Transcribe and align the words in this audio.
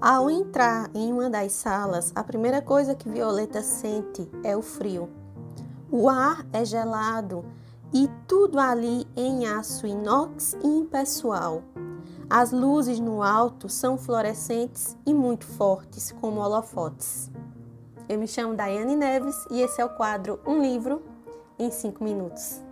Ao 0.00 0.30
entrar 0.30 0.90
em 0.94 1.12
uma 1.12 1.28
das 1.28 1.52
salas, 1.52 2.10
a 2.14 2.24
primeira 2.24 2.62
coisa 2.62 2.94
que 2.94 3.06
Violeta 3.06 3.62
sente 3.62 4.26
é 4.42 4.56
o 4.56 4.62
frio. 4.62 5.10
O 5.90 6.08
ar 6.08 6.46
é 6.54 6.64
gelado 6.64 7.44
e 7.92 8.08
tudo 8.26 8.58
ali 8.58 9.06
em 9.14 9.46
aço 9.46 9.86
inox 9.86 10.56
e 10.64 10.66
impessoal. 10.66 11.62
As 12.30 12.50
luzes 12.50 12.98
no 12.98 13.22
alto 13.22 13.68
são 13.68 13.98
fluorescentes 13.98 14.96
e 15.04 15.12
muito 15.12 15.44
fortes, 15.44 16.10
como 16.18 16.40
holofotes. 16.40 17.30
Eu 18.08 18.18
me 18.18 18.26
chamo 18.26 18.54
Daiane 18.54 18.96
Neves 18.96 19.36
e 19.50 19.60
esse 19.60 19.82
é 19.82 19.84
o 19.84 19.90
quadro 19.90 20.40
Um 20.46 20.62
Livro 20.62 21.02
em 21.58 21.70
5 21.70 22.02
Minutos. 22.02 22.62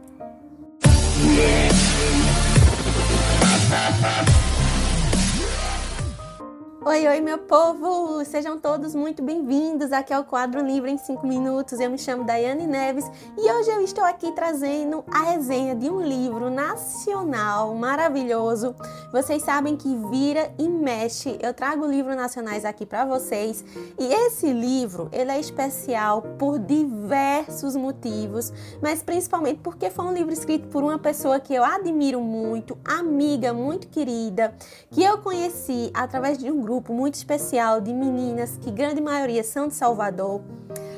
Oi, 6.89 7.07
oi, 7.07 7.21
meu 7.21 7.37
povo! 7.37 8.25
Sejam 8.25 8.59
todos 8.59 8.95
muito 8.95 9.23
bem-vindos 9.23 9.93
aqui 9.93 10.11
ao 10.11 10.25
quadro 10.25 10.65
Livro 10.67 10.89
em 10.89 10.97
5 10.97 11.27
Minutos. 11.27 11.79
Eu 11.81 11.91
me 11.91 11.99
chamo 11.99 12.25
Daiane 12.25 12.67
Neves 12.67 13.05
e 13.37 13.53
hoje 13.53 13.69
eu 13.69 13.83
estou 13.83 14.03
aqui 14.03 14.33
trazendo 14.33 15.05
a 15.13 15.33
resenha 15.33 15.77
de 15.77 15.91
um 15.91 16.01
livro 16.01 16.49
nacional 16.49 17.75
maravilhoso. 17.75 18.75
Vocês 19.11 19.43
sabem 19.43 19.75
que 19.75 19.89
vira 20.11 20.53
e 20.59 20.69
mexe. 20.69 21.39
Eu 21.41 21.55
trago 21.55 21.87
livros 21.87 22.15
nacionais 22.15 22.65
aqui 22.65 22.85
para 22.85 23.07
vocês 23.07 23.65
e 23.99 24.05
esse 24.05 24.53
livro 24.53 25.09
ele 25.13 25.31
é 25.31 25.41
especial 25.41 26.21
por 26.39 26.59
diversos 26.59 27.75
motivos, 27.75 28.53
mas 28.83 29.03
principalmente 29.03 29.61
porque 29.63 29.89
foi 29.89 30.05
um 30.05 30.13
livro 30.13 30.33
escrito 30.33 30.69
por 30.69 30.83
uma 30.83 30.99
pessoa 30.99 31.41
que 31.41 31.55
eu 31.55 31.65
admiro 31.65 32.21
muito, 32.21 32.77
amiga 32.85 33.55
muito 33.55 33.89
querida, 33.89 34.55
que 34.91 35.03
eu 35.03 35.17
conheci 35.19 35.91
através 35.95 36.37
de 36.37 36.51
um 36.51 36.61
grupo 36.61 36.93
muito 36.93 37.15
especial 37.15 37.81
de 37.81 37.95
meninas, 37.95 38.59
que 38.61 38.71
grande 38.71 39.01
maioria 39.01 39.43
são 39.43 39.69
de 39.69 39.75
Salvador. 39.75 40.43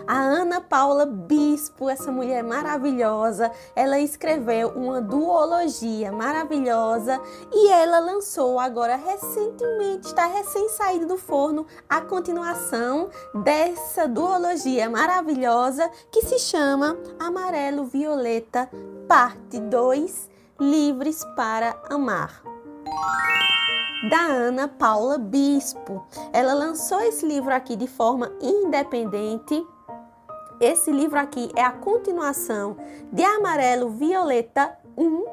A 0.06 0.18
Ana 0.18 0.60
Paula 0.60 1.06
Bispo, 1.06 1.88
essa 1.88 2.10
mulher 2.10 2.42
maravilhosa, 2.42 3.50
ela 3.74 3.98
escreveu 3.98 4.68
uma 4.70 5.00
duologia 5.00 6.10
maravilhosa 6.10 7.20
e 7.52 7.70
ela 7.70 7.98
lançou 8.00 8.58
agora 8.58 8.96
recentemente, 8.96 10.08
está 10.08 10.26
recém 10.26 10.68
saído 10.70 11.06
do 11.06 11.16
forno, 11.16 11.66
a 11.88 12.00
continuação 12.00 13.08
dessa 13.34 14.08
duologia 14.08 14.88
maravilhosa 14.88 15.90
que 16.10 16.22
se 16.22 16.38
chama 16.38 16.96
Amarelo 17.18 17.84
Violeta, 17.84 18.68
parte 19.06 19.60
2, 19.60 20.28
Livres 20.58 21.24
para 21.36 21.74
Amar 21.88 22.42
da 24.08 24.20
Ana 24.20 24.66
Paula 24.66 25.18
Bispo. 25.18 26.06
Ela 26.32 26.54
lançou 26.54 27.00
esse 27.00 27.26
livro 27.26 27.52
aqui 27.52 27.76
de 27.76 27.86
forma 27.86 28.32
independente. 28.40 29.66
Esse 30.60 30.92
livro 30.92 31.18
aqui 31.18 31.50
é 31.56 31.62
a 31.64 31.72
continuação 31.72 32.76
de 33.10 33.24
Amarelo 33.24 33.88
Violeta 33.88 34.76
1, 34.94 35.24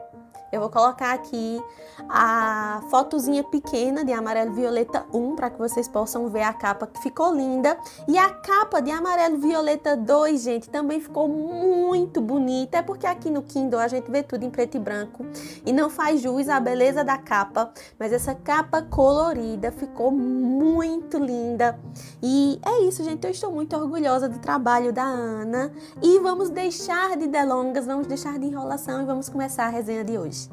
eu 0.58 0.62
vou 0.62 0.70
colocar 0.70 1.14
aqui 1.14 1.62
a 2.10 2.82
fotozinha 2.90 3.44
pequena 3.44 4.04
de 4.04 4.12
amarelo 4.12 4.54
violeta 4.54 5.06
1 5.14 5.36
para 5.36 5.50
que 5.50 5.58
vocês 5.58 5.88
possam 5.88 6.28
ver 6.30 6.44
a 6.44 6.54
capa 6.54 6.88
que 6.88 7.02
ficou 7.02 7.34
linda. 7.34 7.78
E 8.08 8.18
a 8.18 8.30
capa 8.30 8.82
de 8.82 8.92
amarelo 8.92 9.38
violeta 9.38 9.96
2, 9.96 10.42
gente, 10.42 10.70
também 10.70 11.00
ficou 11.00 11.28
muito 11.28 12.22
bonita. 12.22 12.78
É 12.78 12.82
porque 12.82 13.06
aqui 13.06 13.30
no 13.30 13.42
Kindle 13.42 13.80
a 13.80 13.88
gente 13.88 14.10
vê 14.10 14.24
tudo 14.24 14.44
em 14.44 14.50
preto 14.50 14.78
e 14.78 14.80
branco 14.80 15.26
e 15.66 15.72
não 15.72 15.90
faz 15.90 16.22
jus 16.22 16.50
à 16.50 16.60
beleza 16.60 17.04
da 17.04 17.18
capa, 17.18 17.72
mas 18.00 18.12
essa 18.12 18.34
capa 18.34 18.82
colorida 18.82 19.72
ficou 19.72 20.12
muito 20.12 21.18
linda. 21.18 21.80
E 22.22 22.60
é 22.66 22.82
isso, 22.82 23.04
gente. 23.04 23.24
Eu 23.24 23.32
estou 23.32 23.52
muito 23.52 23.76
orgulhosa 23.76 24.28
do 24.28 24.40
trabalho 24.40 24.92
da 24.92 25.04
Ana 25.04 25.72
e 26.02 26.20
vamos 26.20 26.50
deixar 26.50 27.16
de 27.16 27.28
delongas, 27.28 27.86
vamos 27.86 28.08
deixar 28.08 28.40
de 28.40 28.46
enrolação 28.46 29.02
e 29.02 29.06
vamos 29.06 29.30
começar 29.30 29.66
a 29.66 29.70
resenha 29.70 30.04
de 30.04 30.18
hoje. 30.18 30.47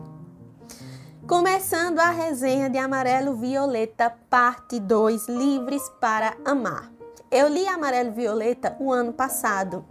Começando 1.27 2.01
a 2.01 2.11
resenha 2.11 2.69
de 2.69 2.77
Amarelo 2.77 3.35
Violeta, 3.35 4.15
parte 4.29 4.79
2, 4.79 5.27
Livres 5.27 5.83
para 5.99 6.37
Amar. 6.45 6.93
Eu 7.31 7.49
li 7.49 7.67
Amarelo 7.67 8.13
Violeta 8.13 8.77
o 8.79 8.93
ano 8.93 9.11
passado 9.11 9.83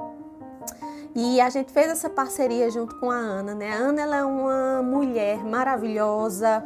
e 1.15 1.41
a 1.41 1.49
gente 1.49 1.71
fez 1.71 1.89
essa 1.89 2.07
parceria 2.07 2.69
junto 2.69 2.99
com 2.99 3.09
a 3.09 3.15
Ana, 3.15 3.55
né? 3.55 3.73
A 3.73 3.77
Ana 3.77 4.01
ela 4.03 4.15
é 4.17 4.23
uma 4.23 4.83
mulher 4.83 5.43
maravilhosa, 5.43 6.63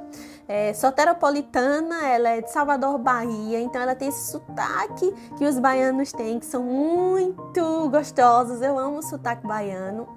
é, 0.49 0.73
soteropolitana, 0.73 2.05
ela 2.05 2.29
é 2.29 2.41
de 2.41 2.51
Salvador, 2.51 2.97
Bahia, 2.97 3.61
então 3.61 3.81
ela 3.81 3.95
tem 3.95 4.09
esse 4.09 4.31
sotaque 4.31 5.13
que 5.37 5.45
os 5.45 5.57
baianos 5.57 6.11
têm, 6.11 6.39
que 6.39 6.45
são 6.45 6.63
muito 6.63 7.89
gostosos. 7.89 8.61
Eu 8.61 8.77
amo 8.77 8.97
o 8.97 9.03
sotaque 9.03 9.47
baiano. 9.47 10.16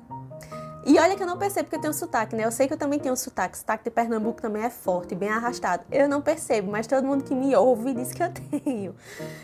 E 0.84 0.98
olha 0.98 1.14
que 1.14 1.22
eu 1.22 1.26
não 1.26 1.36
percebo 1.36 1.68
que 1.68 1.76
eu 1.76 1.80
tenho 1.80 1.92
sotaque, 1.92 2.34
né? 2.34 2.44
Eu 2.44 2.50
sei 2.50 2.66
que 2.66 2.72
eu 2.72 2.78
também 2.78 2.98
tenho 2.98 3.16
sotaque. 3.16 3.58
Sotaque 3.58 3.84
de 3.84 3.90
Pernambuco 3.90 4.40
também 4.40 4.62
é 4.62 4.70
forte, 4.70 5.14
bem 5.14 5.28
arrastado. 5.28 5.84
Eu 5.90 6.08
não 6.08 6.22
percebo, 6.22 6.70
mas 6.70 6.86
todo 6.86 7.06
mundo 7.06 7.22
que 7.24 7.34
me 7.34 7.54
ouve 7.54 7.92
diz 7.92 8.12
que 8.12 8.22
eu 8.22 8.30
tenho. 8.64 8.94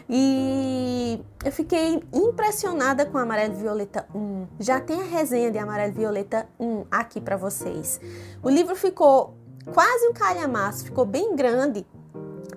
E 0.08 1.20
eu 1.44 1.52
fiquei 1.52 2.02
impressionada 2.12 3.04
com 3.04 3.18
Amarelo 3.18 3.54
Violeta 3.54 4.06
1. 4.14 4.46
Já 4.58 4.80
tem 4.80 5.00
a 5.00 5.04
resenha 5.04 5.50
de 5.50 5.58
Amarelo 5.58 5.92
Violeta 5.92 6.48
1 6.58 6.86
aqui 6.90 7.20
para 7.20 7.36
vocês. 7.36 8.00
O 8.42 8.48
livro 8.48 8.74
ficou 8.74 9.34
quase 9.74 10.06
um 10.08 10.12
calhamaço, 10.12 10.84
ficou 10.84 11.04
bem 11.04 11.36
grande. 11.36 11.84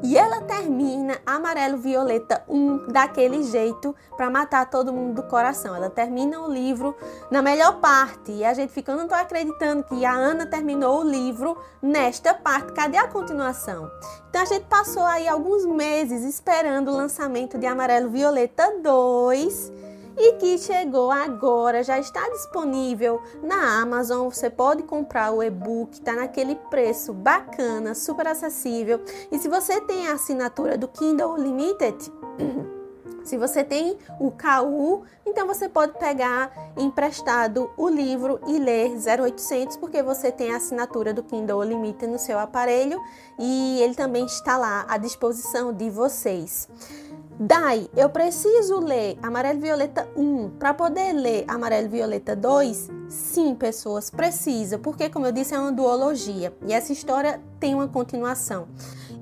E 0.01 0.17
ela 0.17 0.41
termina 0.41 1.19
amarelo 1.25 1.77
violeta 1.77 2.41
1 2.47 2.87
daquele 2.87 3.43
jeito 3.43 3.93
para 4.15 4.29
matar 4.29 4.69
todo 4.69 4.93
mundo 4.93 5.21
do 5.21 5.27
coração. 5.27 5.75
Ela 5.75 5.89
termina 5.89 6.39
o 6.39 6.51
livro 6.51 6.95
na 7.29 7.41
melhor 7.41 7.79
parte 7.79 8.31
e 8.31 8.45
a 8.45 8.53
gente 8.53 8.71
fica, 8.71 8.93
eu 8.93 8.97
não 8.97 9.07
tô 9.07 9.15
acreditando 9.15 9.83
que 9.83 10.05
a 10.05 10.13
Ana 10.13 10.45
terminou 10.45 11.01
o 11.01 11.03
livro 11.03 11.57
nesta 11.81 12.33
parte. 12.33 12.71
Cadê 12.71 12.97
a 12.97 13.07
continuação? 13.07 13.91
Então 14.29 14.41
a 14.41 14.45
gente 14.45 14.65
passou 14.65 15.03
aí 15.03 15.27
alguns 15.27 15.65
meses 15.65 16.23
esperando 16.23 16.91
o 16.91 16.95
lançamento 16.95 17.57
de 17.57 17.65
Amarelo 17.65 18.09
Violeta 18.09 18.79
2 18.81 19.88
e 20.19 20.33
que 20.33 20.57
chegou 20.57 21.09
agora, 21.09 21.81
já 21.81 21.97
está 21.97 22.27
disponível 22.29 23.23
na 23.41 23.81
Amazon. 23.81 24.27
Você 24.29 24.49
pode 24.49 24.83
comprar 24.83 25.31
o 25.31 25.41
e-book, 25.41 25.93
está 25.93 26.13
naquele 26.13 26.55
preço 26.55 27.13
bacana, 27.13 27.95
super 27.95 28.27
acessível. 28.27 29.01
E 29.31 29.39
se 29.39 29.47
você 29.47 29.79
tem 29.79 30.09
a 30.09 30.13
assinatura 30.13 30.77
do 30.77 30.89
Kindle 30.89 31.37
Limited, 31.37 32.11
se 33.23 33.37
você 33.37 33.63
tem 33.63 33.97
o 34.19 34.29
KU, 34.29 35.03
então 35.25 35.47
você 35.47 35.69
pode 35.69 35.97
pegar 35.97 36.51
emprestado 36.75 37.71
o 37.77 37.87
livro 37.87 38.41
e 38.45 38.59
ler 38.59 38.91
0800, 38.97 39.77
porque 39.77 40.03
você 40.03 40.33
tem 40.33 40.51
a 40.51 40.57
assinatura 40.57 41.13
do 41.13 41.23
Kindle 41.23 41.63
Limited 41.63 42.11
no 42.11 42.19
seu 42.19 42.37
aparelho 42.37 42.99
e 43.37 43.81
ele 43.81 43.95
também 43.95 44.25
está 44.25 44.57
lá 44.57 44.85
à 44.89 44.97
disposição 44.97 45.71
de 45.71 45.89
vocês. 45.89 46.67
Dai, 47.41 47.89
eu 47.95 48.09
preciso 48.09 48.81
ler 48.81 49.17
Amarelo 49.23 49.61
Violeta 49.61 50.05
1 50.13 50.57
para 50.59 50.73
poder 50.73 51.13
ler 51.13 51.45
Amarelo 51.47 51.87
Violeta 51.87 52.35
2? 52.35 52.89
Sim, 53.07 53.55
pessoas, 53.55 54.09
precisa, 54.09 54.77
porque 54.77 55.09
como 55.09 55.25
eu 55.25 55.31
disse, 55.31 55.55
é 55.55 55.59
uma 55.59 55.71
duologia 55.71 56.53
e 56.67 56.73
essa 56.73 56.91
história 56.91 57.41
tem 57.57 57.73
uma 57.73 57.87
continuação. 57.87 58.67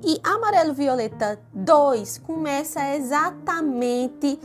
E 0.04 0.18
Amarelo 0.24 0.74
Violeta 0.74 1.40
2 1.54 2.18
começa 2.18 2.92
exatamente 2.96 4.40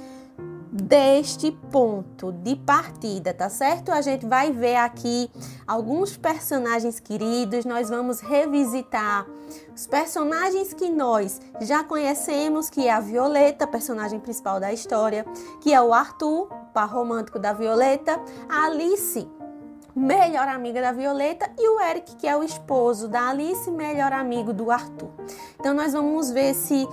deste 0.74 1.52
ponto 1.72 2.32
de 2.32 2.56
partida, 2.56 3.32
tá 3.32 3.48
certo? 3.48 3.92
A 3.92 4.02
gente 4.02 4.26
vai 4.26 4.52
ver 4.52 4.78
aqui 4.78 5.30
alguns 5.68 6.18
personagens 6.18 7.00
queridos, 7.00 7.64
nós 7.64 7.90
vamos 7.90 8.20
revisitar 8.20 9.28
os 9.76 9.86
personagens 9.86 10.74
que 10.74 10.90
nós 10.90 11.40
já 11.62 11.84
conhecemos, 11.84 12.72
que 12.72 12.88
é 12.88 12.92
a 12.92 13.00
Violeta, 13.00 13.68
personagem 13.68 14.20
principal 14.20 14.60
da 14.60 14.74
história, 14.74 15.24
que 15.62 15.72
é 15.72 15.80
o 15.80 15.94
Arthur, 15.94 16.48
par 16.74 16.90
romântico 16.90 17.38
da 17.38 17.54
Violeta, 17.54 18.20
a 18.50 18.66
Alice, 18.66 19.30
melhor 19.96 20.48
amiga 20.48 20.82
da 20.82 20.92
Violeta, 20.92 21.52
e 21.56 21.70
o 21.70 21.80
Eric, 21.80 22.16
que 22.16 22.28
é 22.28 22.36
o 22.36 22.44
esposo 22.44 23.08
da 23.08 23.30
Alice, 23.30 23.70
melhor 23.70 24.12
amigo 24.12 24.52
do 24.52 24.72
Arthur. 24.72 25.12
Então 25.60 25.76
nós 25.76 25.94
vamos 25.94 26.32
ver 26.32 26.56
se 26.56 26.88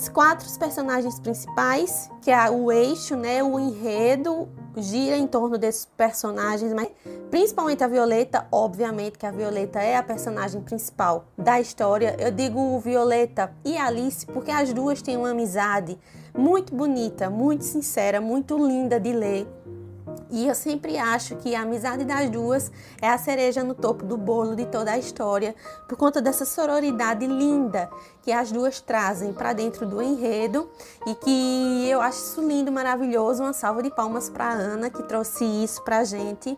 os 0.00 0.08
quatro 0.08 0.48
personagens 0.58 1.20
principais, 1.20 2.10
que 2.22 2.30
é 2.30 2.50
o 2.50 2.72
eixo, 2.72 3.16
né, 3.16 3.42
o 3.42 3.60
enredo 3.60 4.48
gira 4.74 5.14
em 5.14 5.26
torno 5.26 5.58
desses 5.58 5.84
personagens, 5.84 6.72
mas 6.72 6.88
principalmente 7.30 7.84
a 7.84 7.86
Violeta, 7.86 8.46
obviamente 8.50 9.18
que 9.18 9.26
a 9.26 9.30
Violeta 9.30 9.78
é 9.78 9.96
a 9.96 10.02
personagem 10.02 10.62
principal 10.62 11.26
da 11.36 11.60
história. 11.60 12.16
Eu 12.18 12.30
digo 12.30 12.78
Violeta 12.78 13.52
e 13.62 13.76
Alice 13.76 14.24
porque 14.24 14.50
as 14.50 14.72
duas 14.72 15.02
têm 15.02 15.18
uma 15.18 15.32
amizade 15.32 15.98
muito 16.34 16.74
bonita, 16.74 17.28
muito 17.28 17.64
sincera, 17.64 18.22
muito 18.22 18.56
linda 18.56 18.98
de 18.98 19.12
ler. 19.12 19.46
E 20.30 20.46
eu 20.46 20.54
sempre 20.54 20.96
acho 20.96 21.36
que 21.36 21.54
a 21.54 21.62
amizade 21.62 22.04
das 22.04 22.30
duas 22.30 22.70
é 23.02 23.08
a 23.08 23.18
cereja 23.18 23.64
no 23.64 23.74
topo 23.74 24.04
do 24.04 24.16
bolo 24.16 24.54
de 24.54 24.64
toda 24.66 24.92
a 24.92 24.98
história, 24.98 25.54
por 25.88 25.96
conta 25.96 26.22
dessa 26.22 26.44
sororidade 26.44 27.26
linda 27.26 27.90
que 28.22 28.30
as 28.30 28.52
duas 28.52 28.80
trazem 28.80 29.32
para 29.32 29.52
dentro 29.52 29.86
do 29.86 30.00
enredo 30.00 30.70
e 31.06 31.14
que 31.14 31.88
eu 31.88 32.00
acho 32.00 32.18
isso 32.18 32.46
lindo, 32.46 32.70
maravilhoso. 32.70 33.42
Uma 33.42 33.52
salva 33.52 33.82
de 33.82 33.90
palmas 33.90 34.28
para 34.28 34.50
Ana 34.50 34.90
que 34.90 35.02
trouxe 35.02 35.44
isso 35.44 35.82
para 35.82 36.04
gente. 36.04 36.56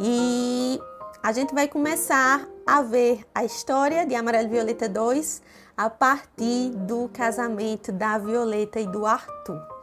E 0.00 0.80
a 1.22 1.32
gente 1.32 1.54
vai 1.54 1.68
começar 1.68 2.46
a 2.66 2.82
ver 2.82 3.24
a 3.34 3.44
história 3.44 4.04
de 4.04 4.14
Amarelo 4.14 4.48
Violeta 4.48 4.88
2 4.88 5.42
a 5.76 5.90
partir 5.90 6.70
do 6.70 7.08
casamento 7.12 7.92
da 7.92 8.18
Violeta 8.18 8.80
e 8.80 8.86
do 8.86 9.04
Arthur. 9.04 9.75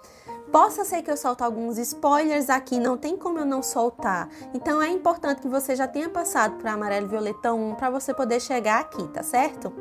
Possa 0.54 0.86
ser 0.86 1.02
que 1.02 1.10
eu 1.10 1.18
solte 1.18 1.42
alguns 1.42 1.80
spoilers 1.80 2.48
aqui, 2.48 2.78
não 2.78 2.96
tem 2.96 3.18
como 3.18 3.40
eu 3.40 3.46
não 3.46 3.64
soltar. 3.64 4.30
Então 4.54 4.80
é 4.80 4.88
importante 4.88 5.42
que 5.42 5.48
você 5.48 5.76
já 5.76 5.88
tenha 5.88 6.08
passado 6.08 6.58
para 6.58 6.74
Amarelo 6.74 7.08
Violeta 7.08 7.52
1 7.52 7.74
para 7.74 7.90
você 7.90 8.14
poder 8.14 8.40
chegar 8.40 8.80
aqui, 8.80 9.08
tá 9.08 9.24
certo? 9.24 9.74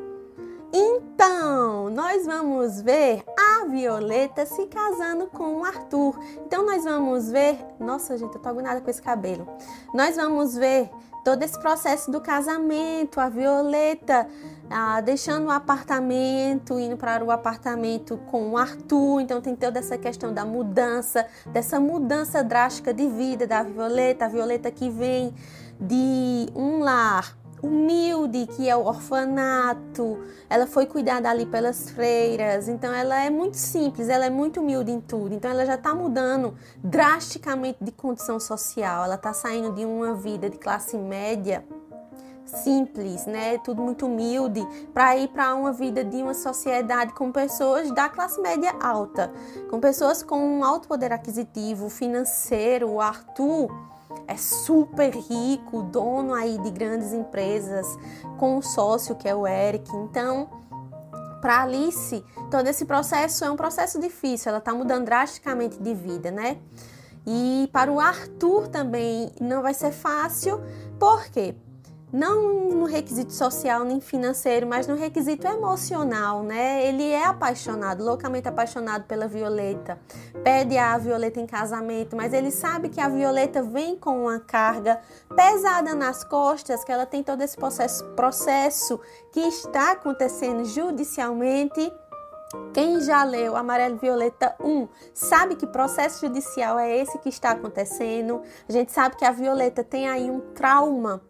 Então, 0.73 1.91
nós 1.91 2.25
vamos 2.25 2.81
ver 2.81 3.23
a 3.39 3.67
Violeta 3.67 4.47
se 4.47 4.65
casando 4.67 5.27
com 5.27 5.57
o 5.57 5.65
Arthur. 5.67 6.19
Então, 6.47 6.65
nós 6.65 6.85
vamos 6.85 7.31
ver. 7.31 7.59
Nossa, 7.79 8.17
gente, 8.17 8.35
eu 8.35 8.41
tô 8.41 8.49
agonada 8.49 8.81
com 8.81 8.89
esse 8.89 9.03
cabelo. 9.03 9.47
Nós 9.93 10.17
vamos 10.17 10.55
ver 10.55 10.89
todo 11.23 11.43
esse 11.43 11.59
processo 11.61 12.11
do 12.11 12.23
casamento, 12.23 13.21
a 13.21 13.29
Violeta 13.29 14.27
ah, 14.73 15.01
deixando 15.01 15.47
o 15.47 15.51
apartamento, 15.51 16.79
indo 16.79 16.97
para 16.97 17.23
o 17.25 17.31
apartamento 17.31 18.17
com 18.31 18.51
o 18.51 18.57
Arthur. 18.57 19.21
Então 19.21 19.41
tem 19.41 19.55
toda 19.55 19.79
essa 19.79 19.99
questão 19.99 20.33
da 20.33 20.45
mudança, 20.45 21.27
dessa 21.47 21.79
mudança 21.79 22.43
drástica 22.43 22.93
de 22.93 23.07
vida 23.07 23.47
da 23.47 23.63
Violeta, 23.63 24.25
a 24.25 24.29
Violeta 24.29 24.71
que 24.71 24.89
vem 24.89 25.35
de 25.79 26.49
um 26.55 26.81
lar 26.81 27.37
humilde, 27.63 28.47
que 28.49 28.69
é 28.69 28.75
o 28.75 28.85
orfanato. 28.85 30.19
Ela 30.51 30.67
foi 30.67 30.85
cuidada 30.85 31.31
ali 31.31 31.47
pelas 31.47 31.91
freiras, 31.91 32.69
então 32.69 32.93
ela 32.93 33.23
é 33.23 33.31
muito 33.31 33.57
simples, 33.57 34.09
ela 34.09 34.27
é 34.27 34.31
muito 34.31 34.61
humilde 34.61 34.91
em 34.91 35.01
tudo. 35.01 35.35
Então 35.35 35.51
ela 35.51 35.65
já 35.65 35.77
está 35.77 35.95
mudando 35.95 36.55
drasticamente 36.83 37.79
de 37.81 37.93
condição 37.93 38.41
social. 38.41 39.05
Ela 39.05 39.15
está 39.15 39.33
saindo 39.33 39.73
de 39.73 39.85
uma 39.85 40.15
vida 40.15 40.51
de 40.51 40.59
classe 40.59 40.99
média 40.99 41.65
simples, 42.45 43.27
né, 43.27 43.59
tudo 43.59 43.83
muito 43.83 44.07
humilde, 44.07 44.67
para 44.93 45.17
ir 45.17 45.29
para 45.29 45.55
uma 45.55 45.73
vida 45.73 46.05
de 46.05 46.23
uma 46.23 46.35
sociedade 46.35 47.13
com 47.15 47.33
pessoas 47.33 47.91
da 47.93 48.09
classe 48.09 48.41
média 48.41 48.75
alta, 48.81 49.33
com 49.71 49.81
pessoas 49.81 50.23
com 50.23 50.39
um 50.39 50.65
alto 50.65 50.89
poder 50.89 51.13
aquisitivo, 51.13 51.89
financeiro. 51.89 52.91
O 52.91 53.01
Arthur 53.01 53.71
é 54.27 54.37
super 54.37 55.15
rico, 55.15 55.83
dono 55.83 56.35
aí 56.35 56.59
de 56.59 56.71
grandes 56.71 57.13
empresas, 57.13 57.87
com 58.39 58.59
um 58.59 58.63
sócio 58.63 59.15
que 59.15 59.29
é 59.29 59.35
o 59.35 59.47
Eric. 59.47 59.91
Então, 59.97 60.49
para 61.41 61.63
Alice, 61.63 62.25
todo 62.51 62.67
esse 62.69 62.85
processo 62.85 63.45
é 63.45 63.51
um 63.51 63.57
processo 63.57 63.99
difícil, 63.99 64.51
ela 64.51 64.59
está 64.59 64.73
mudando 64.73 65.07
drasticamente 65.07 65.77
de 65.83 65.95
vida, 65.95 66.31
né? 66.31 66.59
E 67.27 67.69
para 67.73 67.91
o 67.91 68.01
Arthur 68.01 68.69
também 68.69 69.33
não 69.41 69.63
vai 69.63 69.75
ser 69.75 69.93
fácil, 69.93 70.61
por 70.99 71.25
quê? 71.27 71.55
Não 72.13 72.69
no 72.69 72.85
requisito 72.85 73.33
social 73.33 73.85
nem 73.85 74.01
financeiro, 74.01 74.67
mas 74.67 74.87
no 74.87 74.95
requisito 74.95 75.47
emocional, 75.47 76.43
né? 76.43 76.87
Ele 76.87 77.11
é 77.11 77.25
apaixonado, 77.25 78.05
loucamente 78.05 78.47
apaixonado 78.47 79.05
pela 79.05 79.27
Violeta. 79.27 79.99
Pede 80.45 80.77
a 80.77 80.99
Violeta 80.99 81.41
em 81.41 81.47
casamento, 81.47 82.15
mas 82.15 82.35
ele 82.35 82.51
sabe 82.51 82.91
que 82.91 83.01
a 83.01 83.09
Violeta 83.09 83.63
vem 83.63 83.97
com 83.97 84.25
uma 84.25 84.39
carga 84.39 85.01
pesada 85.35 85.95
nas 85.95 86.23
costas, 86.23 86.85
que 86.85 86.93
ela 86.93 87.07
tem 87.07 87.23
todo 87.23 87.41
esse 87.41 87.57
processo, 87.57 88.05
processo 88.11 89.01
que 89.33 89.41
está 89.41 89.93
acontecendo 89.93 90.67
judicialmente. 90.67 91.91
Quem 92.75 93.01
já 93.01 93.25
leu 93.25 93.57
Amarelo 93.57 93.97
Violeta 93.97 94.55
1 94.61 94.87
sabe 95.15 95.57
que 95.57 95.67
processo 95.67 96.27
judicial 96.27 96.79
é 96.79 96.95
esse 96.95 97.19
que 97.19 97.31
está 97.31 97.53
acontecendo. 97.53 98.43
A 98.69 98.73
gente 98.73 98.93
sabe 98.93 99.17
que 99.17 99.25
a 99.25 99.31
Violeta 99.31 99.83
tem 99.83 100.07
aí 100.07 100.31
um 100.31 100.41
trauma 100.53 101.23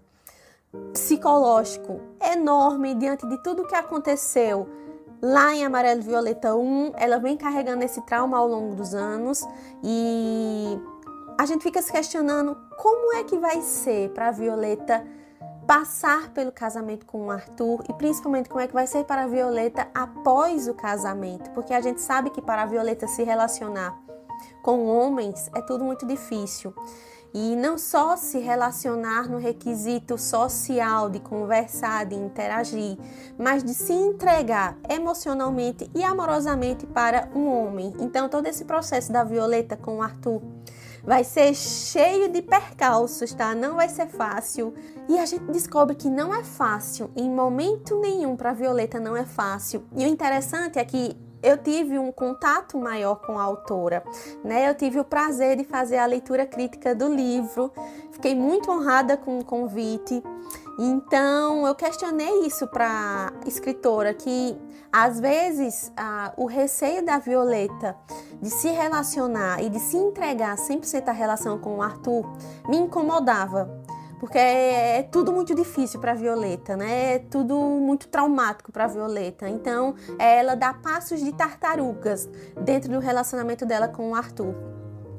psicológico 0.92 2.00
enorme 2.20 2.94
diante 2.94 3.26
de 3.26 3.42
tudo 3.42 3.66
que 3.66 3.74
aconteceu 3.74 4.68
lá 5.20 5.54
em 5.54 5.64
Amarelo 5.64 6.02
Violeta 6.02 6.54
1. 6.54 6.92
Ela 6.96 7.18
vem 7.18 7.36
carregando 7.36 7.84
esse 7.84 8.00
trauma 8.02 8.38
ao 8.38 8.48
longo 8.48 8.74
dos 8.74 8.94
anos 8.94 9.46
e 9.82 10.78
a 11.38 11.46
gente 11.46 11.62
fica 11.62 11.80
se 11.82 11.92
questionando 11.92 12.56
como 12.76 13.14
é 13.14 13.24
que 13.24 13.38
vai 13.38 13.60
ser 13.62 14.10
para 14.10 14.30
Violeta 14.30 15.06
passar 15.66 16.30
pelo 16.30 16.50
casamento 16.50 17.06
com 17.06 17.26
o 17.26 17.30
Arthur 17.30 17.84
e 17.88 17.92
principalmente 17.92 18.48
como 18.48 18.60
é 18.60 18.66
que 18.66 18.74
vai 18.74 18.86
ser 18.86 19.04
para 19.04 19.26
Violeta 19.26 19.88
após 19.94 20.66
o 20.66 20.74
casamento, 20.74 21.50
porque 21.50 21.72
a 21.72 21.80
gente 21.80 22.00
sabe 22.00 22.30
que 22.30 22.42
para 22.42 22.66
Violeta 22.66 23.06
se 23.06 23.22
relacionar 23.22 23.96
com 24.62 24.86
homens 24.86 25.50
é 25.54 25.62
tudo 25.62 25.84
muito 25.84 26.04
difícil 26.04 26.74
e 27.34 27.56
não 27.56 27.78
só 27.78 28.16
se 28.16 28.38
relacionar 28.38 29.28
no 29.28 29.38
requisito 29.38 30.18
social 30.18 31.08
de 31.08 31.20
conversar, 31.20 32.06
de 32.06 32.14
interagir, 32.14 32.98
mas 33.38 33.64
de 33.64 33.74
se 33.74 33.92
entregar 33.92 34.76
emocionalmente 34.88 35.90
e 35.94 36.04
amorosamente 36.04 36.86
para 36.86 37.28
um 37.34 37.46
homem. 37.48 37.94
Então, 37.98 38.28
todo 38.28 38.46
esse 38.46 38.64
processo 38.64 39.12
da 39.12 39.24
Violeta 39.24 39.76
com 39.76 39.98
o 39.98 40.02
Arthur 40.02 40.42
vai 41.04 41.24
ser 41.24 41.54
cheio 41.54 42.28
de 42.28 42.42
percalços, 42.42 43.34
tá? 43.34 43.54
Não 43.54 43.76
vai 43.76 43.88
ser 43.88 44.06
fácil. 44.06 44.72
E 45.08 45.18
a 45.18 45.26
gente 45.26 45.44
descobre 45.46 45.96
que 45.96 46.08
não 46.08 46.34
é 46.34 46.44
fácil, 46.44 47.10
em 47.16 47.28
momento 47.28 47.98
nenhum 48.00 48.36
para 48.36 48.52
Violeta 48.52 49.00
não 49.00 49.16
é 49.16 49.24
fácil. 49.24 49.84
E 49.96 50.04
o 50.04 50.08
interessante 50.08 50.78
é 50.78 50.84
que 50.84 51.16
eu 51.42 51.58
tive 51.58 51.98
um 51.98 52.12
contato 52.12 52.78
maior 52.78 53.16
com 53.16 53.38
a 53.38 53.42
autora, 53.42 54.02
né? 54.44 54.68
Eu 54.68 54.74
tive 54.74 55.00
o 55.00 55.04
prazer 55.04 55.56
de 55.56 55.64
fazer 55.64 55.98
a 55.98 56.06
leitura 56.06 56.46
crítica 56.46 56.94
do 56.94 57.08
livro, 57.08 57.72
fiquei 58.12 58.34
muito 58.34 58.70
honrada 58.70 59.16
com 59.16 59.38
o 59.38 59.44
convite. 59.44 60.22
Então, 60.78 61.66
eu 61.66 61.74
questionei 61.74 62.46
isso 62.46 62.66
para 62.66 63.32
escritora, 63.46 64.14
que 64.14 64.56
às 64.90 65.20
vezes 65.20 65.92
o 66.36 66.46
receio 66.46 67.04
da 67.04 67.18
Violeta 67.18 67.94
de 68.40 68.48
se 68.48 68.68
relacionar 68.68 69.62
e 69.62 69.68
de 69.68 69.78
se 69.78 69.96
entregar 69.96 70.56
100% 70.56 71.08
à 71.08 71.12
relação 71.12 71.58
com 71.58 71.76
o 71.76 71.82
Arthur 71.82 72.26
me 72.68 72.78
incomodava 72.78 73.81
porque 74.22 74.38
é, 74.38 75.02
tudo 75.10 75.32
muito 75.32 75.52
difícil 75.52 75.98
para 75.98 76.14
Violeta, 76.14 76.76
né? 76.76 77.14
É 77.14 77.18
tudo 77.18 77.56
muito 77.56 78.06
traumático 78.06 78.70
para 78.70 78.86
Violeta. 78.86 79.48
Então, 79.48 79.96
ela 80.16 80.54
dá 80.54 80.72
passos 80.72 81.18
de 81.18 81.32
tartarugas 81.32 82.30
dentro 82.60 82.92
do 82.92 83.00
relacionamento 83.00 83.66
dela 83.66 83.88
com 83.88 84.12
o 84.12 84.14
Arthur. 84.14 84.54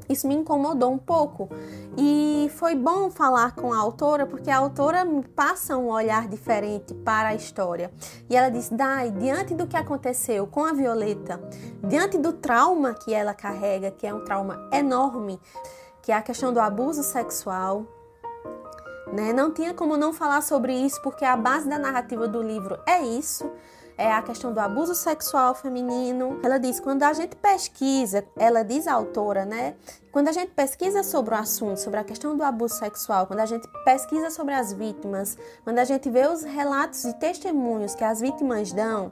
Isso 0.08 0.26
me 0.26 0.34
incomodou 0.34 0.90
um 0.90 0.98
pouco 0.98 1.50
e 1.98 2.50
foi 2.56 2.76
bom 2.76 3.12
falar 3.12 3.54
com 3.56 3.74
a 3.74 3.78
autora 3.78 4.26
porque 4.26 4.50
a 4.50 4.58
autora 4.58 5.06
passa 5.36 5.76
um 5.76 5.90
olhar 5.90 6.30
diferente 6.30 6.94
para 6.94 7.30
a 7.30 7.36
história. 7.36 7.92
E 8.30 8.38
ela 8.38 8.48
diz: 8.48 8.70
Dai, 8.70 9.12
diante 9.12 9.54
do 9.54 9.68
que 9.68 9.76
aconteceu 9.76 10.48
com 10.48 10.64
a 10.64 10.72
Violeta, 10.72 11.42
diante 11.86 12.18
do 12.18 12.32
trauma 12.32 12.94
que 12.94 13.14
ela 13.14 13.34
carrega, 13.34 13.92
que 13.92 14.08
é 14.08 14.14
um 14.14 14.24
trauma 14.24 14.70
enorme, 14.72 15.38
que 16.02 16.10
é 16.10 16.16
a 16.16 16.22
questão 16.22 16.54
do 16.54 16.62
abuso 16.62 17.04
sexual, 17.04 17.86
né? 19.14 19.32
Não 19.32 19.52
tinha 19.52 19.74
como 19.74 19.96
não 19.96 20.12
falar 20.12 20.42
sobre 20.42 20.74
isso, 20.74 21.02
porque 21.02 21.24
a 21.24 21.38
base 21.38 21.70
da 21.70 21.78
narrativa 21.78 22.28
do 22.28 22.42
livro 22.42 22.80
é 22.86 23.02
isso. 23.02 23.50
É 23.96 24.12
a 24.12 24.24
questão 24.24 24.52
do 24.52 24.60
abuso 24.60 24.96
sexual 24.96 25.54
feminino. 25.54 26.40
Ela 26.42 26.58
diz: 26.58 26.80
quando 26.80 27.04
a 27.04 27.14
gente 27.14 27.36
pesquisa, 27.36 28.26
ela 28.36 28.64
diz 28.64 28.88
a 28.88 28.94
autora, 28.94 29.46
né? 29.46 29.76
Quando 30.12 30.30
a 30.30 30.32
gente 30.32 30.52
pesquisa 30.52 31.04
sobre 31.04 31.36
o 31.36 31.38
assunto, 31.38 31.78
sobre 31.78 32.00
a 32.00 32.04
questão 32.04 32.36
do 32.36 32.44
abuso 32.44 32.76
sexual, 32.76 33.28
quando 33.28 33.42
a 33.42 33.46
gente 33.46 33.68
pesquisa 33.86 34.32
sobre 34.32 34.56
as 34.56 34.74
vítimas, 34.74 35.38
quando 35.64 35.78
a 35.78 35.84
gente 35.84 36.10
vê 36.10 36.28
os 36.28 36.42
relatos 36.44 37.06
e 37.06 37.14
testemunhos 37.14 37.94
que 37.94 38.04
as 38.04 38.20
vítimas 38.20 38.72
dão, 38.72 39.12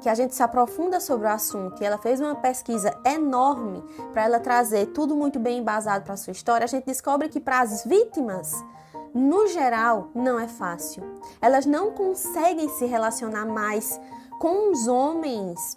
que 0.00 0.08
a 0.08 0.14
gente 0.14 0.34
se 0.34 0.42
aprofunda 0.42 0.98
sobre 0.98 1.26
o 1.26 1.30
assunto, 1.30 1.80
e 1.80 1.84
ela 1.84 1.98
fez 1.98 2.20
uma 2.20 2.34
pesquisa 2.34 2.96
enorme 3.04 3.82
para 4.12 4.24
ela 4.24 4.40
trazer 4.40 4.86
tudo 4.86 5.14
muito 5.14 5.38
bem 5.38 5.58
embasado 5.58 6.04
para 6.04 6.16
sua 6.16 6.32
história, 6.32 6.64
a 6.64 6.68
gente 6.68 6.84
descobre 6.84 7.28
que 7.28 7.40
para 7.40 7.60
as 7.60 7.84
vítimas 7.84 8.52
no 9.16 9.46
geral, 9.48 10.10
não 10.14 10.38
é 10.38 10.46
fácil. 10.46 11.02
Elas 11.40 11.64
não 11.64 11.90
conseguem 11.92 12.68
se 12.68 12.84
relacionar 12.84 13.46
mais 13.46 13.98
com 14.38 14.70
os 14.70 14.86
homens 14.86 15.74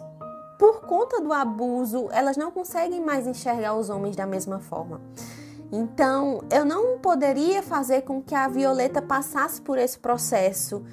por 0.58 0.82
conta 0.82 1.22
do 1.22 1.32
abuso, 1.32 2.10
elas 2.12 2.36
não 2.36 2.50
conseguem 2.50 3.02
mais 3.02 3.26
enxergar 3.26 3.74
os 3.74 3.88
homens 3.88 4.14
da 4.14 4.26
mesma 4.26 4.60
forma. 4.60 5.00
Então, 5.72 6.42
eu 6.50 6.66
não 6.66 6.98
poderia 6.98 7.62
fazer 7.62 8.02
com 8.02 8.20
que 8.20 8.34
a 8.34 8.46
Violeta 8.46 9.00
passasse 9.00 9.62
por 9.62 9.78
esse 9.78 9.98
processo 9.98 10.84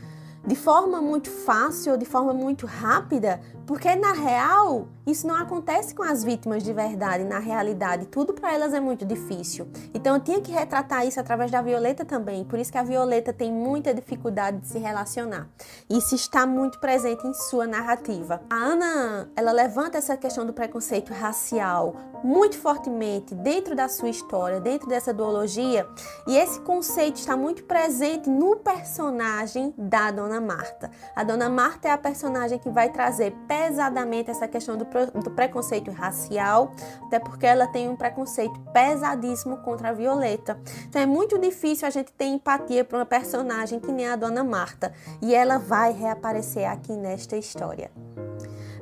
de 0.46 0.56
forma 0.56 1.02
muito 1.02 1.30
fácil 1.30 1.98
de 1.98 2.06
forma 2.06 2.34
muito 2.34 2.66
rápida, 2.66 3.42
porque 3.68 3.94
na 3.98 4.14
real 4.14 4.88
isso 5.06 5.28
não 5.28 5.36
acontece 5.36 5.94
com 5.94 6.02
as 6.02 6.24
vítimas 6.24 6.64
de 6.64 6.72
verdade, 6.72 7.24
na 7.24 7.38
realidade, 7.38 8.08
tudo 8.08 8.34
para 8.34 8.54
elas 8.54 8.74
é 8.74 8.80
muito 8.80 9.06
difícil. 9.06 9.68
Então 9.94 10.16
eu 10.16 10.22
tinha 10.22 10.42
que 10.42 10.52
retratar 10.52 11.06
isso 11.06 11.20
através 11.20 11.52
da 11.52 11.62
Violeta 11.62 12.06
também, 12.06 12.46
por 12.46 12.58
isso 12.58 12.72
que 12.72 12.78
a 12.78 12.84
Violeta 12.84 13.34
tem 13.34 13.52
muita 13.52 13.94
dificuldade 13.94 14.60
de 14.60 14.68
se 14.68 14.80
relacionar. 14.80 15.48
Isso 15.90 16.16
está 16.16 16.46
muito 16.46 16.80
presente 16.80 17.28
em 17.28 17.34
sua 17.34 17.68
narrativa. 17.68 18.42
A 18.50 18.56
Ana, 18.56 19.30
ela 19.36 19.52
levanta 19.52 19.98
essa 19.98 20.16
questão 20.16 20.46
do 20.46 20.54
preconceito 20.54 21.14
racial 21.14 21.96
muito 22.24 22.58
fortemente 22.58 23.36
dentro 23.36 23.76
da 23.76 23.88
sua 23.88 24.10
história, 24.10 24.60
dentro 24.60 24.88
dessa 24.88 25.14
duologia, 25.14 25.88
e 26.28 26.36
esse 26.36 26.60
conceito 26.62 27.18
está 27.18 27.36
muito 27.38 27.64
presente 27.64 28.30
no 28.30 28.56
personagem 28.58 29.74
da 29.78 30.12
Dona 30.12 30.42
Marta. 30.42 30.90
A 31.16 31.24
Dona 31.24 31.50
Marta 31.50 31.88
é 31.88 31.92
a 31.92 31.98
personagem 31.98 32.60
que 32.60 32.70
vai 32.70 32.90
trazer 32.90 33.34
pesadamente 33.58 34.30
essa 34.30 34.48
questão 34.48 34.78
do, 34.78 34.86
do 34.86 35.32
preconceito 35.32 35.90
racial, 35.92 36.72
até 37.08 37.18
porque 37.18 37.46
ela 37.46 37.68
tem 37.68 37.90
um 37.90 37.96
preconceito 37.96 38.60
pesadíssimo 38.72 39.58
contra 39.58 39.90
a 39.90 39.94
Violeta. 39.94 40.60
Então 40.88 41.02
é 41.02 41.06
muito 41.08 41.40
difícil 41.40 41.88
a 41.88 41.92
gente 41.92 42.12
ter 42.12 42.26
empatia 42.26 42.86
para 42.86 43.00
uma 43.00 43.06
personagem 43.06 43.80
que 43.80 43.92
nem 43.92 44.08
a 44.08 44.16
Dona 44.16 44.44
Marta, 44.44 44.94
e 45.22 45.34
ela 45.34 45.58
vai 45.58 45.92
reaparecer 45.92 46.70
aqui 46.70 46.94
nesta 46.94 47.36
história. 47.36 47.90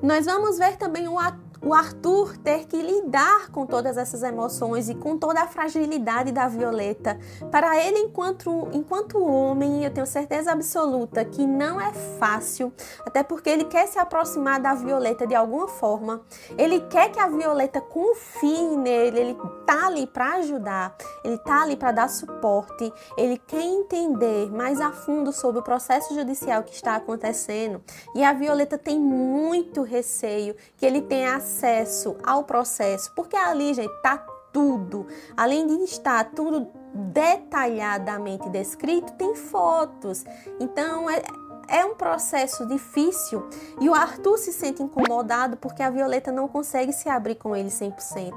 Nós 0.02 0.26
vamos 0.26 0.58
ver 0.58 0.76
também 0.76 1.08
o 1.08 1.18
ator 1.18 1.45
o 1.66 1.74
Arthur 1.74 2.38
ter 2.38 2.68
que 2.68 2.80
lidar 2.80 3.50
com 3.50 3.66
todas 3.66 3.98
essas 3.98 4.22
emoções 4.22 4.88
e 4.88 4.94
com 4.94 5.18
toda 5.18 5.42
a 5.42 5.48
fragilidade 5.48 6.32
da 6.32 6.48
Violeta. 6.48 7.18
Para 7.50 7.84
ele, 7.84 7.98
enquanto, 7.98 8.70
enquanto 8.72 9.18
homem, 9.18 9.84
eu 9.84 9.90
tenho 9.90 10.06
certeza 10.06 10.52
absoluta 10.52 11.26
que 11.26 11.48
não 11.48 11.82
é 11.82 11.92
fácil, 12.20 12.72
até 13.04 13.24
porque 13.24 13.50
ele 13.50 13.66
quer 13.66 13.88
se 13.88 13.98
aproximar 13.98 14.60
da 14.60 14.76
Violeta 14.76 15.26
de 15.26 15.34
alguma 15.34 15.68
forma. 15.68 16.22
Ele 16.56 16.82
quer 16.82 17.12
que 17.12 17.20
a 17.20 17.28
Violeta 17.28 17.82
confie 17.82 18.78
nele, 18.78 19.20
ele 19.20 19.38
tá 19.66 19.88
ali 19.88 20.06
para 20.06 20.36
ajudar, 20.36 20.96
ele 21.24 21.40
tá 21.40 21.64
ali 21.64 21.76
para 21.76 21.92
dar 21.92 22.10
suporte, 22.10 22.94
ele 23.18 23.40
quer 23.40 23.64
entender 23.64 24.52
mais 24.52 24.80
a 24.80 24.92
fundo 24.92 25.34
sobre 25.34 25.62
o 25.62 25.64
processo 25.64 26.14
judicial 26.14 26.62
que 26.62 26.76
está 26.76 26.96
acontecendo. 26.96 27.82
E 28.14 28.24
a 28.24 28.34
Violeta 28.34 28.78
tem 28.78 29.00
muito 29.00 29.82
receio 29.82 30.56
que 30.78 30.86
ele 30.86 31.02
tenha 31.02 31.36
acesso 31.56 32.18
ao 32.24 32.44
processo, 32.44 33.12
porque 33.16 33.36
ali, 33.36 33.74
gente, 33.74 33.94
tá 34.02 34.18
tudo. 34.52 35.08
Além 35.36 35.66
de 35.66 35.74
estar 35.84 36.32
tudo 36.32 36.68
detalhadamente 36.94 38.50
descrito, 38.50 39.14
tem 39.14 39.36
fotos. 39.36 40.26
Então, 40.60 41.10
é, 41.10 41.22
é 41.68 41.86
um 41.86 41.96
processo 41.96 42.66
difícil 42.68 43.48
e 43.82 43.90
o 43.90 43.94
Arthur 43.94 44.38
se 44.38 44.54
sente 44.54 44.84
incomodado 44.84 45.58
porque 45.58 45.82
a 45.82 45.90
Violeta 45.90 46.32
não 46.32 46.48
consegue 46.48 46.94
se 46.94 47.10
abrir 47.10 47.36
com 47.36 47.56
ele 47.56 47.70
100%. 47.70 48.34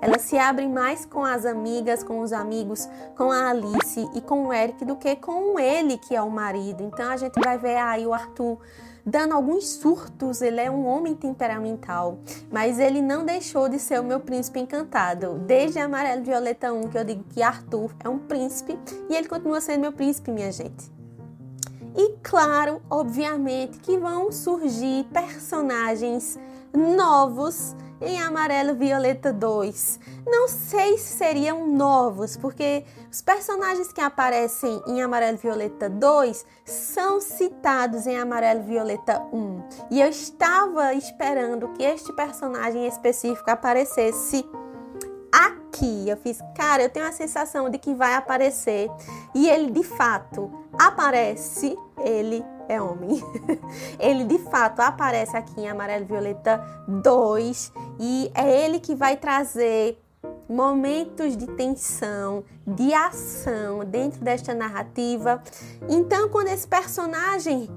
Ela 0.00 0.18
se 0.18 0.36
abre 0.36 0.66
mais 0.66 1.06
com 1.06 1.24
as 1.24 1.46
amigas, 1.46 2.02
com 2.02 2.20
os 2.20 2.32
amigos, 2.32 2.88
com 3.16 3.30
a 3.30 3.50
Alice 3.50 4.08
e 4.14 4.20
com 4.20 4.48
o 4.48 4.52
Eric 4.52 4.84
do 4.84 4.96
que 4.96 5.16
com 5.16 5.58
ele, 5.58 5.96
que 5.96 6.14
é 6.14 6.20
o 6.20 6.30
marido. 6.30 6.82
Então 6.82 7.10
a 7.10 7.16
gente 7.16 7.38
vai 7.40 7.56
ver 7.56 7.76
aí 7.76 8.06
o 8.06 8.12
Arthur 8.12 8.58
dando 9.04 9.34
alguns 9.34 9.68
surtos. 9.68 10.40
Ele 10.42 10.60
é 10.60 10.70
um 10.70 10.86
homem 10.86 11.14
temperamental, 11.14 12.18
mas 12.50 12.78
ele 12.78 13.02
não 13.02 13.24
deixou 13.24 13.68
de 13.68 13.78
ser 13.78 14.00
o 14.00 14.04
meu 14.04 14.20
príncipe 14.20 14.60
encantado. 14.60 15.38
Desde 15.46 15.78
Amarelo 15.78 16.24
Violeta 16.24 16.72
1, 16.72 16.88
que 16.88 16.98
eu 16.98 17.04
digo 17.04 17.24
que 17.30 17.42
Arthur 17.42 17.92
é 18.02 18.08
um 18.08 18.18
príncipe 18.18 18.78
e 19.08 19.14
ele 19.14 19.28
continua 19.28 19.60
sendo 19.60 19.80
meu 19.80 19.92
príncipe, 19.92 20.30
minha 20.30 20.52
gente. 20.52 20.90
E 21.94 22.14
claro, 22.22 22.80
obviamente, 22.88 23.78
que 23.78 23.98
vão 23.98 24.32
surgir 24.32 25.04
personagens 25.12 26.38
novos 26.74 27.76
em 28.04 28.20
Amarelo 28.20 28.74
Violeta 28.74 29.32
2. 29.32 30.00
Não 30.26 30.48
sei 30.48 30.98
se 30.98 31.16
seriam 31.16 31.66
novos, 31.66 32.36
porque 32.36 32.84
os 33.10 33.22
personagens 33.22 33.92
que 33.92 34.00
aparecem 34.00 34.82
em 34.86 35.02
Amarelo 35.02 35.38
Violeta 35.38 35.88
2 35.88 36.44
são 36.64 37.20
citados 37.20 38.06
em 38.06 38.18
Amarelo 38.18 38.62
Violeta 38.62 39.20
1. 39.32 39.62
E 39.90 40.00
eu 40.00 40.08
estava 40.08 40.92
esperando 40.94 41.68
que 41.68 41.82
este 41.82 42.12
personagem 42.12 42.86
específico 42.86 43.50
aparecesse 43.50 44.44
aqui. 45.32 46.08
Eu 46.08 46.16
fiz, 46.16 46.38
cara, 46.54 46.82
eu 46.82 46.90
tenho 46.90 47.06
a 47.06 47.12
sensação 47.12 47.70
de 47.70 47.78
que 47.78 47.94
vai 47.94 48.14
aparecer. 48.14 48.90
E 49.34 49.48
ele 49.48 49.70
de 49.70 49.82
fato 49.82 50.50
aparece, 50.78 51.76
ele 52.04 52.44
é 52.68 52.80
homem. 52.80 53.22
ele 53.98 54.24
de 54.24 54.38
fato 54.38 54.80
aparece 54.80 55.36
aqui 55.36 55.60
em 55.60 55.68
Amarelo 55.68 56.04
Violeta 56.04 56.64
2 56.88 57.72
e 57.98 58.30
é 58.34 58.64
ele 58.64 58.80
que 58.80 58.94
vai 58.94 59.16
trazer 59.16 59.98
momentos 60.48 61.36
de 61.36 61.46
tensão, 61.46 62.44
de 62.66 62.92
ação 62.92 63.84
dentro 63.84 64.22
desta 64.22 64.54
narrativa. 64.54 65.42
Então, 65.88 66.28
quando 66.28 66.48
esse 66.48 66.66
personagem 66.66 67.68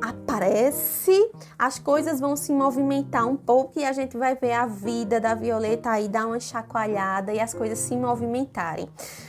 aparece, 0.00 1.30
as 1.58 1.78
coisas 1.78 2.18
vão 2.18 2.34
se 2.36 2.52
movimentar 2.52 3.26
um 3.26 3.36
pouco 3.36 3.78
e 3.78 3.84
a 3.84 3.92
gente 3.92 4.16
vai 4.16 4.34
ver 4.34 4.52
a 4.52 4.66
vida 4.66 5.20
da 5.20 5.34
Violeta 5.34 5.90
aí 5.90 6.08
dar 6.08 6.26
uma 6.26 6.40
chacoalhada 6.40 7.32
e 7.32 7.38
as 7.38 7.52
coisas 7.52 7.78
se 7.78 7.96
movimentarem. 7.96 8.88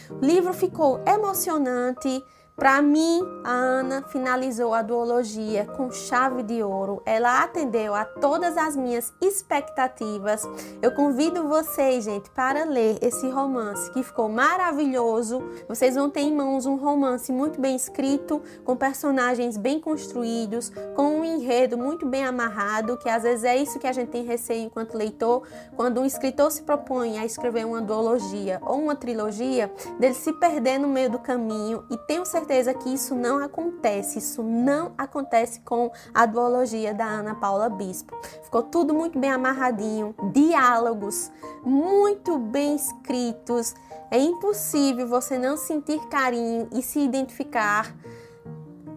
O 0.10 0.25
livro 0.25 0.53
ficou 0.53 1.01
emocionante 1.05 2.24
para 2.55 2.83
mim, 2.83 3.27
a 3.43 3.51
Ana 3.51 4.03
finalizou 4.03 4.75
a 4.75 4.83
duologia 4.83 5.65
com 5.65 5.91
chave 5.91 6.43
de 6.43 6.62
ouro. 6.62 7.01
Ela 7.03 7.43
atendeu 7.43 7.95
a 7.95 8.05
todas 8.05 8.55
as 8.57 8.75
minhas 8.75 9.12
expectativas. 9.19 10.48
Eu 10.79 10.91
convido 10.91 11.48
vocês, 11.48 12.03
gente, 12.03 12.29
para 12.29 12.63
ler 12.63 13.00
esse 13.01 13.27
romance 13.27 13.91
que 13.91 14.03
ficou 14.03 14.29
maravilhoso. 14.29 15.41
Vocês 15.67 15.95
vão 15.95 16.12
ter 16.12 16.22
em 16.22 16.36
mãos 16.36 16.67
um 16.67 16.75
romance 16.75 17.31
muito 17.31 17.60
bem 17.60 17.75
escrito, 17.75 18.39
com 18.63 18.75
personagens 18.75 19.57
bem 19.57 19.79
construídos, 19.79 20.72
com 20.95 21.22
um 21.22 21.25
enredo 21.25 21.75
muito 21.75 22.05
bem 22.05 22.24
amarrado, 22.24 22.98
que 22.98 23.10
às 23.10 23.24
vezes 23.24 23.45
é 23.45 23.57
isso 23.57 23.79
que 23.79 23.88
a 23.88 23.93
gente 23.93 24.10
tem 24.10 24.24
receio 24.24 24.67
enquanto 24.67 24.95
leitor, 24.95 25.41
quando 25.75 26.00
um 26.00 26.05
escritor 26.05 26.51
se 26.51 26.62
propõe 26.62 27.17
a 27.17 27.25
escrever 27.25 27.65
uma 27.65 27.81
duologia 27.81 28.62
ou 28.63 28.79
uma 28.79 28.95
trilogia, 28.95 29.74
dele 30.00 30.13
se 30.13 30.31
perder 30.33 30.77
no 30.77 30.88
meio 30.88 31.10
do 31.10 31.17
caminho 31.17 31.83
e 31.89 31.98
tenho 31.98 32.24
certeza 32.24 32.42
certeza 32.43 32.73
que 32.73 32.93
isso 32.93 33.15
não 33.15 33.41
acontece, 33.41 34.19
isso 34.19 34.43
não 34.43 34.93
acontece 34.97 35.62
com 35.62 35.89
a 36.13 36.25
duologia 36.25 36.93
da 36.93 37.05
Ana 37.05 37.35
Paula 37.35 37.69
Bispo. 37.69 38.13
Ficou 38.43 38.62
tudo 38.62 38.93
muito 38.93 39.17
bem 39.17 39.31
amarradinho, 39.31 40.13
diálogos 40.33 41.31
muito 41.63 42.38
bem 42.38 42.75
escritos. 42.75 43.73
É 44.12 44.19
impossível 44.19 45.07
você 45.07 45.38
não 45.38 45.55
sentir 45.55 46.00
carinho 46.09 46.67
e 46.73 46.81
se 46.83 47.00
identificar 47.00 47.95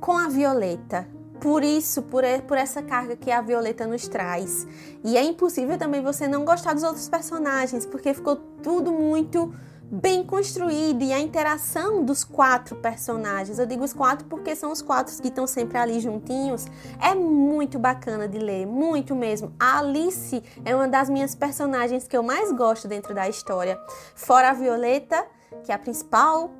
com 0.00 0.18
a 0.18 0.28
Violeta, 0.28 1.08
por 1.40 1.62
isso, 1.62 2.02
por, 2.02 2.24
por 2.48 2.58
essa 2.58 2.82
carga 2.82 3.14
que 3.14 3.30
a 3.30 3.40
Violeta 3.40 3.86
nos 3.86 4.08
traz. 4.08 4.66
E 5.04 5.16
é 5.16 5.22
impossível 5.22 5.78
também 5.78 6.02
você 6.02 6.26
não 6.26 6.44
gostar 6.44 6.74
dos 6.74 6.82
outros 6.82 7.08
personagens, 7.08 7.86
porque 7.86 8.12
ficou 8.12 8.36
tudo 8.62 8.90
muito 8.90 9.54
bem 9.90 10.24
construído 10.24 11.02
e 11.02 11.12
a 11.12 11.18
interação 11.18 12.04
dos 12.04 12.24
quatro 12.24 12.76
personagens, 12.76 13.58
eu 13.58 13.66
digo 13.66 13.84
os 13.84 13.92
quatro 13.92 14.26
porque 14.26 14.54
são 14.56 14.72
os 14.72 14.82
quatro 14.82 15.14
que 15.20 15.28
estão 15.28 15.46
sempre 15.46 15.78
ali 15.78 16.00
juntinhos, 16.00 16.66
é 17.00 17.14
muito 17.14 17.78
bacana 17.78 18.28
de 18.28 18.38
ler, 18.38 18.66
muito 18.66 19.14
mesmo. 19.14 19.52
A 19.58 19.78
Alice 19.78 20.42
é 20.64 20.74
uma 20.74 20.88
das 20.88 21.08
minhas 21.08 21.34
personagens 21.34 22.08
que 22.08 22.16
eu 22.16 22.22
mais 22.22 22.50
gosto 22.52 22.88
dentro 22.88 23.14
da 23.14 23.28
história, 23.28 23.78
fora 24.14 24.50
a 24.50 24.52
Violeta, 24.52 25.24
que 25.64 25.70
é 25.70 25.74
a 25.74 25.78
principal 25.78 26.50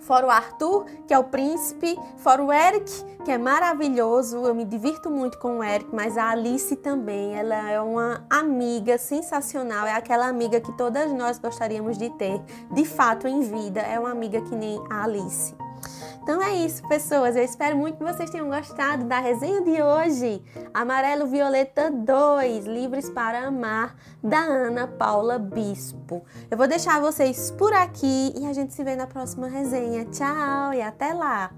Fora 0.00 0.26
o 0.26 0.30
Arthur, 0.30 0.86
que 1.06 1.12
é 1.12 1.18
o 1.18 1.24
príncipe, 1.24 1.98
fora 2.16 2.42
o 2.42 2.52
Eric, 2.52 2.90
que 3.24 3.30
é 3.30 3.38
maravilhoso, 3.38 4.38
eu 4.38 4.54
me 4.54 4.64
divirto 4.64 5.10
muito 5.10 5.38
com 5.38 5.58
o 5.58 5.64
Eric, 5.64 5.94
mas 5.94 6.16
a 6.16 6.30
Alice 6.30 6.74
também, 6.76 7.34
ela 7.34 7.70
é 7.70 7.80
uma 7.80 8.24
amiga 8.30 8.96
sensacional, 8.96 9.86
é 9.86 9.92
aquela 9.92 10.26
amiga 10.26 10.60
que 10.60 10.72
todas 10.76 11.12
nós 11.12 11.38
gostaríamos 11.38 11.98
de 11.98 12.10
ter, 12.10 12.40
de 12.70 12.84
fato, 12.84 13.26
em 13.26 13.40
vida, 13.40 13.80
é 13.80 13.98
uma 13.98 14.10
amiga 14.10 14.40
que 14.40 14.54
nem 14.54 14.82
a 14.90 15.04
Alice. 15.04 15.54
Então 16.22 16.42
é 16.42 16.54
isso, 16.56 16.86
pessoas. 16.88 17.36
Eu 17.36 17.42
espero 17.42 17.76
muito 17.76 17.98
que 17.98 18.04
vocês 18.04 18.30
tenham 18.30 18.48
gostado 18.48 19.04
da 19.04 19.18
resenha 19.18 19.62
de 19.62 19.82
hoje. 19.82 20.42
Amarelo 20.74 21.26
Violeta 21.26 21.90
2, 21.90 22.66
Livres 22.66 23.08
para 23.08 23.46
Amar, 23.46 23.96
da 24.22 24.38
Ana 24.38 24.86
Paula 24.86 25.38
Bispo. 25.38 26.24
Eu 26.50 26.56
vou 26.56 26.68
deixar 26.68 27.00
vocês 27.00 27.50
por 27.52 27.72
aqui 27.72 28.34
e 28.36 28.46
a 28.46 28.52
gente 28.52 28.74
se 28.74 28.84
vê 28.84 28.94
na 28.94 29.06
próxima 29.06 29.48
resenha. 29.48 30.04
Tchau 30.06 30.74
e 30.74 30.82
até 30.82 31.12
lá! 31.12 31.50